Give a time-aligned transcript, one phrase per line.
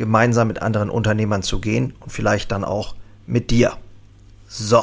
[0.00, 2.94] gemeinsam mit anderen Unternehmern zu gehen und vielleicht dann auch
[3.26, 3.76] mit dir.
[4.48, 4.82] So.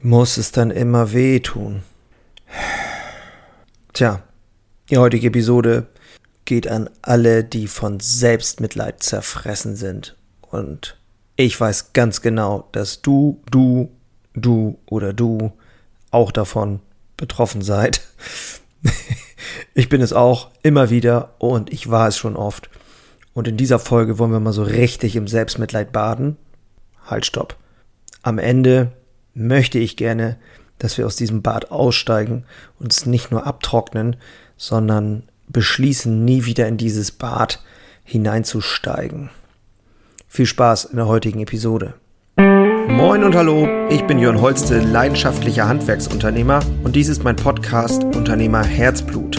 [0.00, 1.82] Muss es dann immer wehtun?
[3.92, 4.22] Tja,
[4.88, 5.88] die heutige Episode
[6.46, 10.16] geht an alle, die von Selbstmitleid zerfressen sind.
[10.40, 10.96] Und
[11.36, 13.90] ich weiß ganz genau, dass du, du,
[14.32, 15.52] du oder du
[16.10, 16.80] auch davon
[17.18, 18.00] betroffen seid.
[19.74, 22.70] ich bin es auch immer wieder und ich war es schon oft.
[23.32, 26.36] Und in dieser Folge wollen wir mal so richtig im Selbstmitleid baden.
[27.06, 27.56] Halt, stopp.
[28.22, 28.92] Am Ende
[29.34, 30.36] möchte ich gerne,
[30.78, 32.44] dass wir aus diesem Bad aussteigen,
[32.78, 34.16] uns nicht nur abtrocknen,
[34.56, 37.62] sondern beschließen, nie wieder in dieses Bad
[38.04, 39.30] hineinzusteigen.
[40.26, 41.94] Viel Spaß in der heutigen Episode.
[42.36, 48.64] Moin und hallo, ich bin Jörn Holste, leidenschaftlicher Handwerksunternehmer und dies ist mein Podcast Unternehmer
[48.64, 49.38] Herzblut.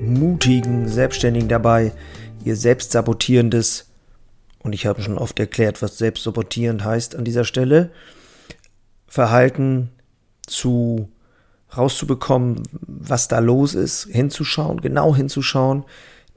[0.00, 1.92] mutigen Selbstständigen dabei,
[2.44, 3.86] ihr selbstsabotierendes,
[4.60, 7.90] und ich habe schon oft erklärt, was selbstsabotierend heißt an dieser Stelle,
[9.06, 9.90] Verhalten
[10.46, 11.08] zu
[11.76, 15.84] rauszubekommen, was da los ist, hinzuschauen, genau hinzuschauen,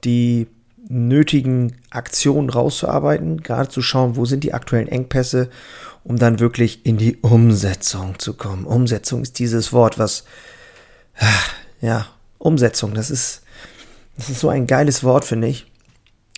[0.04, 0.48] die
[0.90, 5.50] nötigen Aktionen rauszuarbeiten, gerade zu schauen, wo sind die aktuellen Engpässe,
[6.04, 8.66] um dann wirklich in die Umsetzung zu kommen.
[8.66, 10.26] Umsetzung ist dieses Wort, was,
[11.80, 12.08] ja,
[12.40, 13.44] Umsetzung, das ist
[14.18, 15.72] das ist so ein geiles Wort, finde ich.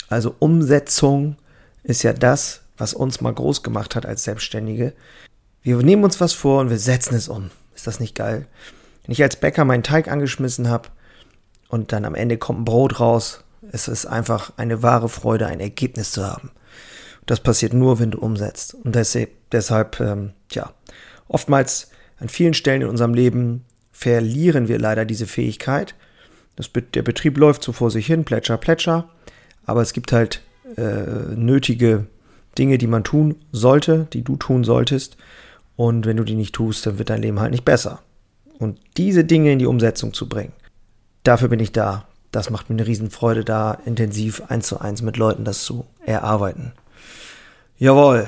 [0.09, 1.37] Also Umsetzung
[1.83, 4.93] ist ja das, was uns mal groß gemacht hat als Selbstständige.
[5.61, 7.51] Wir nehmen uns was vor und wir setzen es um.
[7.75, 8.47] Ist das nicht geil?
[9.05, 10.89] Wenn ich als Bäcker meinen Teig angeschmissen habe
[11.69, 15.59] und dann am Ende kommt ein Brot raus, es ist einfach eine wahre Freude, ein
[15.59, 16.51] Ergebnis zu haben.
[17.25, 18.73] Das passiert nur, wenn du umsetzt.
[18.73, 20.73] Und deshalb, deshalb ähm, ja,
[21.27, 25.95] oftmals an vielen Stellen in unserem Leben verlieren wir leider diese Fähigkeit
[26.55, 29.09] das, der Betrieb läuft so vor sich hin, plätscher, plätscher.
[29.65, 30.41] Aber es gibt halt
[30.77, 32.07] äh, nötige
[32.57, 35.17] Dinge, die man tun sollte, die du tun solltest.
[35.75, 38.01] Und wenn du die nicht tust, dann wird dein Leben halt nicht besser.
[38.59, 40.53] Und diese Dinge in die Umsetzung zu bringen,
[41.23, 42.05] dafür bin ich da.
[42.31, 46.73] Das macht mir eine Riesenfreude, da intensiv eins zu eins mit Leuten das zu erarbeiten.
[47.77, 48.27] Jawohl.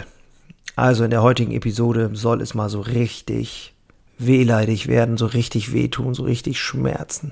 [0.75, 3.73] Also in der heutigen Episode soll es mal so richtig
[4.17, 7.31] wehleidig werden, so richtig wehtun, so richtig schmerzen.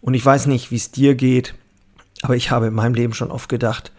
[0.00, 1.54] Und ich weiß nicht, wie es dir geht,
[2.22, 3.92] aber ich habe in meinem Leben schon oft gedacht,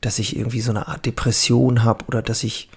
[0.00, 2.68] dass ich irgendwie so eine Art Depression habe oder dass ich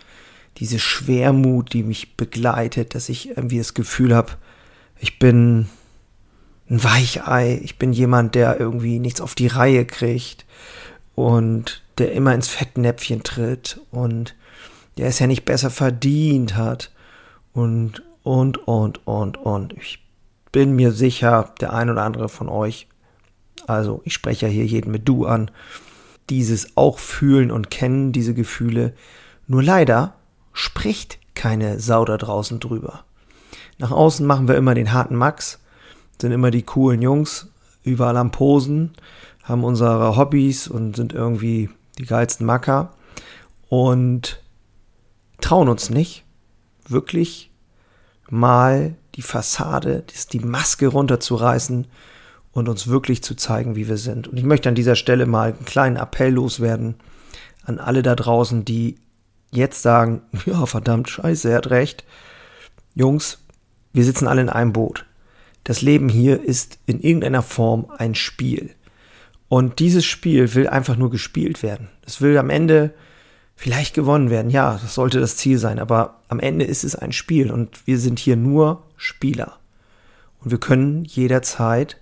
[0.58, 4.34] diese Schwermut, die mich begleitet, dass ich irgendwie das Gefühl habe,
[5.00, 5.70] ich bin
[6.70, 10.46] ein Weichei, ich bin jemand, der irgendwie nichts auf die Reihe kriegt
[11.16, 14.36] und der immer ins Fettnäpfchen tritt und
[14.98, 16.92] der es ja nicht besser verdient hat
[17.54, 19.74] und, und, und, und, und.
[19.74, 20.00] Ich
[20.52, 22.88] bin mir sicher, der ein oder andere von euch,
[23.68, 25.52] also ich spreche ja hier jeden mit du an,
[26.30, 28.94] dieses auch fühlen und kennen, diese Gefühle.
[29.48, 30.16] Nur leider
[30.54, 33.04] spricht keine Sau da draußen drüber.
[33.78, 35.60] Nach außen machen wir immer den harten Max,
[36.22, 37.48] sind immer die coolen Jungs,
[37.84, 38.92] überall am Posen,
[39.44, 42.92] haben unsere Hobbys und sind irgendwie die geilsten Macker
[43.70, 44.42] und
[45.42, 46.26] trauen uns nicht,
[46.88, 47.52] wirklich
[48.30, 51.88] mal die Fassade, die Maske runterzureißen
[52.54, 54.30] und uns wirklich zu zeigen, wie wir sind.
[54.30, 56.96] Und ich möchte an dieser Stelle mal einen kleinen Appell loswerden
[57.66, 58.96] an alle da draußen, die
[59.52, 62.06] jetzt sagen, ja, verdammt, scheiße, er hat recht.
[62.96, 63.44] Jungs,
[63.92, 65.06] wir sitzen alle in einem Boot.
[65.66, 68.74] Das Leben hier ist in irgendeiner Form ein Spiel.
[69.50, 71.90] Und dieses Spiel will einfach nur gespielt werden.
[72.06, 72.94] Es will am Ende
[73.60, 74.50] vielleicht gewonnen werden.
[74.50, 78.00] Ja, das sollte das Ziel sein, aber am Ende ist es ein Spiel und wir
[78.00, 79.58] sind hier nur Spieler.
[80.40, 81.98] Und wir können jederzeit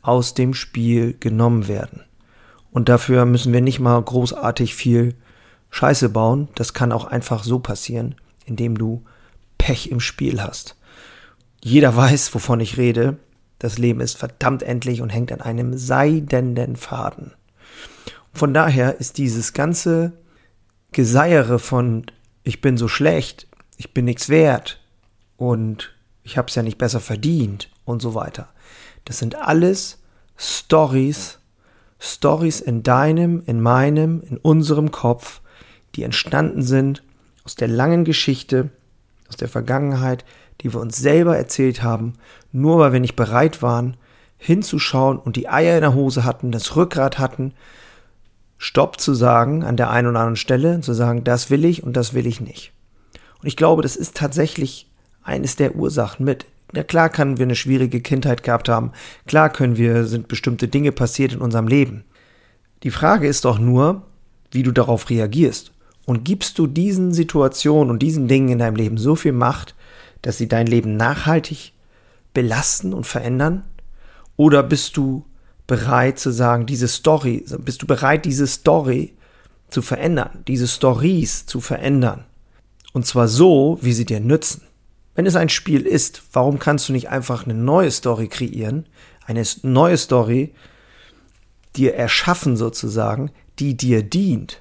[0.00, 2.04] aus dem Spiel genommen werden.
[2.70, 5.14] Und dafür müssen wir nicht mal großartig viel
[5.68, 8.14] Scheiße bauen, das kann auch einfach so passieren,
[8.46, 9.04] indem du
[9.58, 10.76] Pech im Spiel hast.
[11.62, 13.18] Jeder weiß, wovon ich rede.
[13.58, 17.34] Das Leben ist verdammt endlich und hängt an einem seidenden Faden.
[18.32, 20.14] Von daher ist dieses ganze
[20.92, 22.06] Geseiere von
[22.42, 24.80] ich bin so schlecht, ich bin nichts wert
[25.36, 28.48] und ich habe es ja nicht besser verdient und so weiter.
[29.04, 29.98] Das sind alles
[30.36, 31.38] Stories,
[31.98, 35.40] Stories in deinem, in meinem, in unserem Kopf,
[35.94, 37.02] die entstanden sind
[37.44, 38.70] aus der langen Geschichte,
[39.28, 40.24] aus der Vergangenheit,
[40.60, 42.14] die wir uns selber erzählt haben,
[42.52, 43.96] nur weil wir nicht bereit waren,
[44.38, 47.54] hinzuschauen und die Eier in der Hose hatten, das Rückgrat hatten,
[48.58, 51.96] Stopp zu sagen an der einen oder anderen Stelle, zu sagen, das will ich und
[51.96, 52.72] das will ich nicht.
[53.40, 54.90] Und ich glaube, das ist tatsächlich
[55.22, 56.46] eines der Ursachen mit.
[56.74, 58.92] Ja, klar können wir eine schwierige Kindheit gehabt haben.
[59.26, 62.04] Klar können wir, sind bestimmte Dinge passiert in unserem Leben.
[62.82, 64.02] Die Frage ist doch nur,
[64.50, 65.72] wie du darauf reagierst.
[66.06, 69.74] Und gibst du diesen Situationen und diesen Dingen in deinem Leben so viel Macht,
[70.22, 71.72] dass sie dein Leben nachhaltig
[72.32, 73.64] belasten und verändern?
[74.36, 75.24] Oder bist du
[75.66, 79.14] bereit zu sagen, diese Story, bist du bereit, diese Story
[79.68, 82.24] zu verändern, diese Stories zu verändern?
[82.92, 84.62] Und zwar so, wie sie dir nützen.
[85.14, 88.86] Wenn es ein Spiel ist, warum kannst du nicht einfach eine neue Story kreieren,
[89.26, 90.54] eine neue Story
[91.74, 94.60] dir erschaffen sozusagen, die dir dient?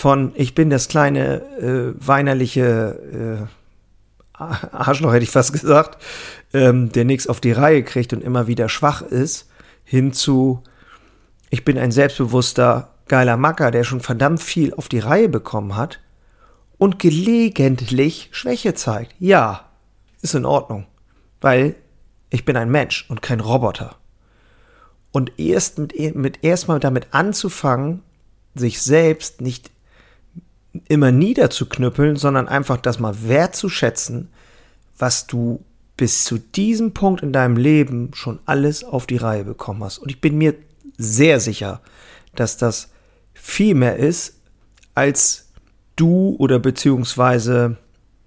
[0.00, 4.42] von ich bin das kleine äh, weinerliche äh,
[4.72, 6.02] Arschloch, hätte ich fast gesagt,
[6.54, 9.49] ähm, der nichts auf die Reihe kriegt und immer wieder schwach ist,
[9.90, 10.62] hin zu
[11.50, 15.98] ich bin ein selbstbewusster, geiler Macker, der schon verdammt viel auf die Reihe bekommen hat
[16.78, 19.16] und gelegentlich Schwäche zeigt.
[19.18, 19.68] Ja,
[20.22, 20.86] ist in Ordnung,
[21.40, 21.74] weil
[22.30, 23.96] ich bin ein Mensch und kein Roboter.
[25.10, 28.04] Und erst mit, mit erstmal damit anzufangen,
[28.54, 29.72] sich selbst nicht
[30.86, 34.28] immer niederzuknüppeln, sondern einfach das mal wertzuschätzen,
[34.96, 35.64] was du
[36.00, 39.98] bis zu diesem Punkt in deinem Leben schon alles auf die Reihe bekommen hast.
[39.98, 40.54] Und ich bin mir
[40.96, 41.82] sehr sicher,
[42.34, 42.88] dass das
[43.34, 44.40] viel mehr ist,
[44.94, 45.50] als
[45.96, 47.76] du oder beziehungsweise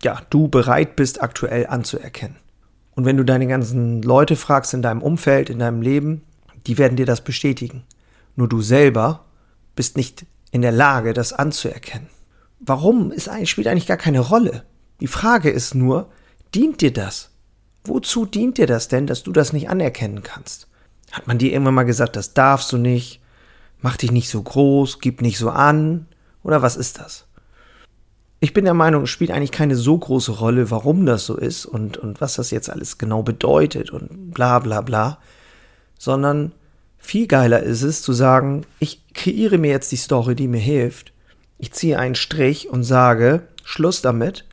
[0.03, 2.35] ja, du bereit bist aktuell anzuerkennen.
[2.93, 6.21] Und wenn du deine ganzen Leute fragst in deinem Umfeld, in deinem Leben,
[6.67, 7.85] die werden dir das bestätigen.
[8.35, 9.25] Nur du selber
[9.75, 12.09] bist nicht in der Lage, das anzuerkennen.
[12.59, 14.63] Warum ist spielt eigentlich gar keine Rolle.
[14.99, 16.11] Die Frage ist nur,
[16.53, 17.32] dient dir das?
[17.85, 20.67] Wozu dient dir das denn, dass du das nicht anerkennen kannst?
[21.11, 23.21] Hat man dir irgendwann mal gesagt, das darfst du nicht?
[23.81, 26.07] Mach dich nicht so groß, gib nicht so an?
[26.43, 27.25] Oder was ist das?
[28.39, 31.65] Ich bin der Meinung, es spielt eigentlich keine so große Rolle, warum das so ist
[31.65, 35.19] und, und was das jetzt alles genau bedeutet und bla bla bla,
[35.97, 36.51] sondern
[36.97, 41.13] viel geiler ist es zu sagen, ich kreiere mir jetzt die Story, die mir hilft
[41.63, 44.43] ich ziehe einen Strich und sage, Schluss damit.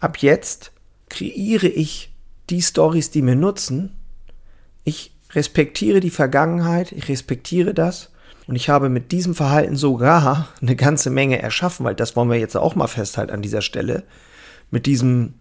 [0.00, 0.70] Ab jetzt
[1.08, 2.09] kreiere ich
[2.50, 3.96] die Stories, die mir nutzen.
[4.84, 8.10] Ich respektiere die Vergangenheit, ich respektiere das
[8.46, 12.38] und ich habe mit diesem Verhalten sogar eine ganze Menge erschaffen, weil das wollen wir
[12.38, 14.02] jetzt auch mal festhalten an dieser Stelle.
[14.70, 15.34] Mit diesem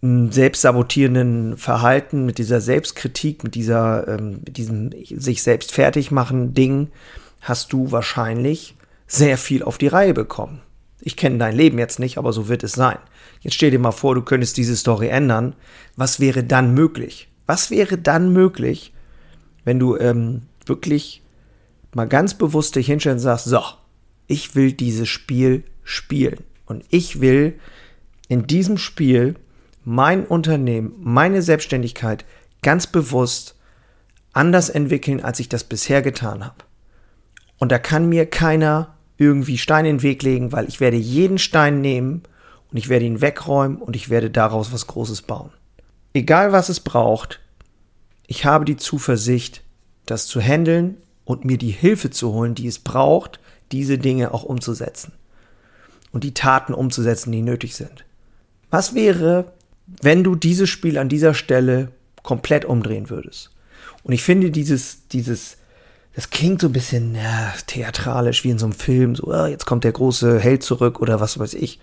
[0.00, 6.54] hm, selbstsabotierenden Verhalten, mit dieser Selbstkritik, mit dieser, ähm, mit diesem sich selbst fertig machen
[6.54, 6.88] Ding,
[7.42, 8.76] hast du wahrscheinlich
[9.06, 10.62] sehr viel auf die Reihe bekommen.
[11.04, 12.98] Ich kenne dein Leben jetzt nicht, aber so wird es sein.
[13.40, 15.54] Jetzt stell dir mal vor, du könntest diese Story ändern.
[15.96, 17.28] Was wäre dann möglich?
[17.46, 18.94] Was wäre dann möglich,
[19.64, 21.22] wenn du ähm, wirklich
[21.92, 23.62] mal ganz bewusst dich hinstellst und sagst, so,
[24.26, 26.44] ich will dieses Spiel spielen.
[26.66, 27.58] Und ich will
[28.28, 29.34] in diesem Spiel
[29.84, 32.24] mein Unternehmen, meine Selbstständigkeit
[32.62, 33.56] ganz bewusst
[34.32, 36.56] anders entwickeln, als ich das bisher getan habe.
[37.58, 41.38] Und da kann mir keiner irgendwie Steine in den Weg legen, weil ich werde jeden
[41.38, 42.22] Stein nehmen
[42.70, 45.50] und ich werde ihn wegräumen und ich werde daraus was Großes bauen.
[46.14, 47.40] Egal was es braucht,
[48.26, 49.62] ich habe die Zuversicht,
[50.06, 53.40] das zu handeln und mir die Hilfe zu holen, die es braucht,
[53.72, 55.12] diese Dinge auch umzusetzen.
[56.12, 58.04] Und die Taten umzusetzen, die nötig sind.
[58.70, 59.52] Was wäre,
[59.86, 61.92] wenn du dieses Spiel an dieser Stelle
[62.22, 63.50] komplett umdrehen würdest?
[64.02, 65.56] Und ich finde dieses, dieses
[66.14, 69.64] das klingt so ein bisschen ja, theatralisch, wie in so einem Film, so, oh, jetzt
[69.64, 71.80] kommt der große Held zurück oder was weiß ich.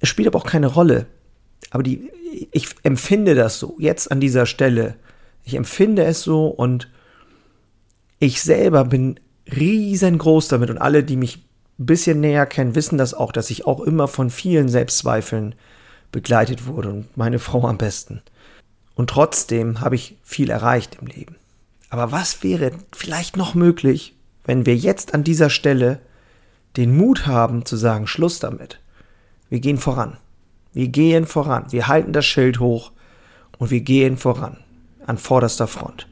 [0.00, 1.06] Es spielt aber auch keine Rolle.
[1.70, 2.10] Aber die,
[2.50, 4.96] ich empfinde das so, jetzt an dieser Stelle.
[5.44, 6.88] Ich empfinde es so und
[8.18, 9.18] ich selber bin
[9.50, 11.38] riesengroß damit und alle, die mich
[11.78, 15.54] ein bisschen näher kennen, wissen das auch, dass ich auch immer von vielen Selbstzweifeln
[16.12, 18.22] begleitet wurde und meine Frau am besten.
[18.94, 21.36] Und trotzdem habe ich viel erreicht im Leben.
[21.92, 26.00] Aber was wäre vielleicht noch möglich, wenn wir jetzt an dieser Stelle
[26.78, 28.80] den Mut haben zu sagen, Schluss damit.
[29.50, 30.16] Wir gehen voran.
[30.72, 31.66] Wir gehen voran.
[31.68, 32.92] Wir halten das Schild hoch
[33.58, 34.56] und wir gehen voran.
[35.06, 36.08] An vorderster Front.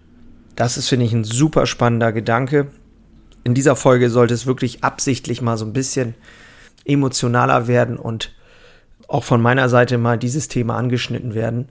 [0.54, 2.66] Das ist, finde ich, ein super spannender Gedanke.
[3.42, 6.14] In dieser Folge sollte es wirklich absichtlich mal so ein bisschen
[6.84, 8.34] emotionaler werden und
[9.08, 11.70] auch von meiner Seite mal dieses Thema angeschnitten werden,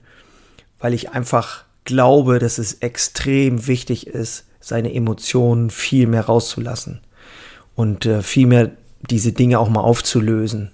[0.80, 7.00] weil ich einfach glaube, dass es extrem wichtig ist, seine Emotionen viel mehr rauszulassen
[7.74, 8.70] und äh, viel mehr
[9.10, 10.70] diese Dinge auch mal aufzulösen,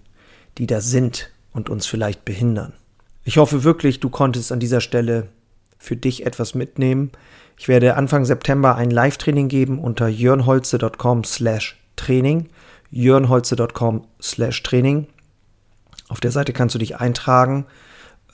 [0.59, 2.75] die da sind und uns vielleicht behindern.
[3.25, 5.29] Ich hoffe wirklich, du konntest an dieser Stelle
[5.79, 7.11] für dich etwas mitnehmen.
[7.59, 12.51] Ich werde Anfang September ein Live-Training geben unter jörnholze.com slash Training.
[12.91, 15.07] jörnholze.com slash Training.
[16.09, 17.65] Auf der Seite kannst du dich eintragen.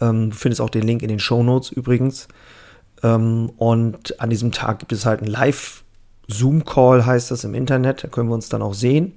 [0.01, 2.29] Ähm, du findest auch den Link in den Show Notes übrigens.
[3.03, 8.05] Ähm, und an diesem Tag gibt es halt einen Live-Zoom-Call, heißt das im Internet.
[8.05, 9.15] Da können wir uns dann auch sehen.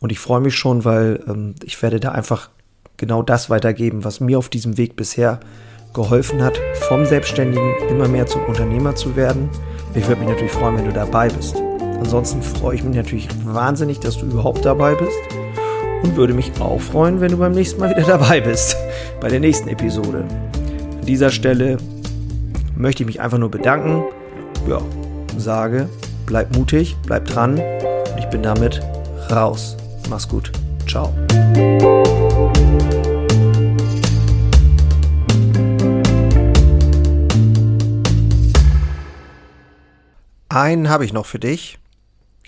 [0.00, 2.50] Und ich freue mich schon, weil ähm, ich werde da einfach
[2.96, 5.40] genau das weitergeben, was mir auf diesem Weg bisher
[5.94, 9.48] geholfen hat, vom Selbstständigen immer mehr zum Unternehmer zu werden.
[9.94, 11.56] Ich würde mich natürlich freuen, wenn du dabei bist.
[11.80, 15.16] Ansonsten freue ich mich natürlich wahnsinnig, dass du überhaupt dabei bist
[16.02, 18.76] und würde mich auch freuen, wenn du beim nächsten Mal wieder dabei bist,
[19.20, 20.24] bei der nächsten Episode.
[20.98, 21.78] An dieser Stelle
[22.76, 24.04] möchte ich mich einfach nur bedanken.
[24.68, 24.80] Ja,
[25.36, 25.88] sage,
[26.26, 27.60] bleib mutig, bleib dran.
[28.18, 28.80] Ich bin damit
[29.30, 29.76] raus.
[30.08, 30.52] Mach's gut.
[30.86, 31.12] Ciao.
[40.48, 41.78] Einen habe ich noch für dich.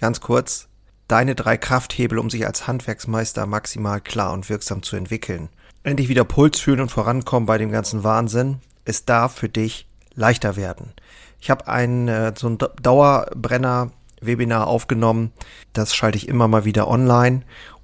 [0.00, 0.68] Ganz kurz.
[1.08, 5.48] Deine drei Krafthebel, um sich als Handwerksmeister maximal klar und wirksam zu entwickeln.
[5.82, 8.60] Endlich wieder Puls fühlen und vorankommen bei dem ganzen Wahnsinn.
[8.84, 9.87] Es darf für dich
[10.18, 10.92] leichter werden.
[11.40, 15.32] Ich habe ein äh, so ein Dauerbrenner-Webinar aufgenommen.
[15.72, 17.42] Das schalte ich immer mal wieder online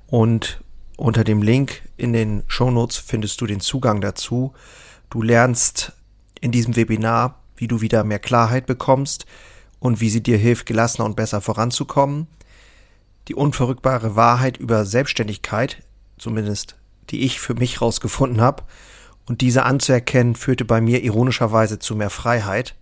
[0.08, 0.60] und
[0.96, 4.52] unter dem Link in den Shownotes findest du den Zugang dazu.
[5.10, 5.92] Du lernst
[6.40, 9.26] in diesem Webinar, wie du wieder mehr Klarheit bekommst
[9.80, 12.26] und wie sie dir hilft, gelassener und besser voranzukommen.
[13.28, 15.82] Die unverrückbare Wahrheit über Selbstständigkeit,
[16.18, 16.76] zumindest
[17.10, 18.64] die ich für mich rausgefunden habe,
[19.26, 22.74] und diese anzuerkennen, führte bei mir ironischerweise zu mehr Freiheit.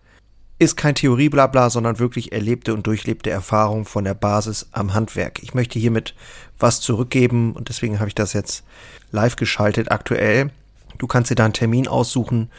[0.58, 5.42] Ist kein Theorieblabla, sondern wirklich erlebte und durchlebte Erfahrung von der Basis am Handwerk.
[5.42, 6.14] Ich möchte hiermit
[6.58, 8.64] was zurückgeben und deswegen habe ich das jetzt
[9.11, 10.50] live geschaltet aktuell.
[10.99, 12.50] Du kannst dir da einen Termin aussuchen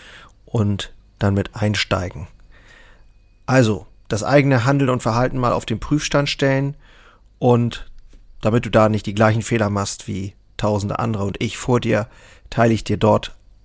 [0.46, 2.28] und dann mit einsteigen.
[3.46, 6.76] Also, das eigene Handeln und Verhalten mal auf den Prüfstand stellen
[7.40, 7.90] und
[8.42, 12.08] damit du da nicht die gleichen Fehler machst wie tausende andere und ich vor dir,
[12.50, 13.36] teile ich dir dort